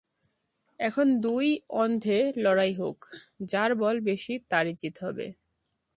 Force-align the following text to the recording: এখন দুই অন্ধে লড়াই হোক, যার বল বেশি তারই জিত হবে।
এখন 0.79 1.07
দুই 1.21 1.47
অন্ধে 1.73 2.19
লড়াই 2.37 2.73
হোক, 2.73 2.97
যার 3.43 3.71
বল 3.75 3.95
বেশি 4.01 4.33
তারই 4.49 4.73
জিত 4.73 4.95
হবে। 5.03 5.27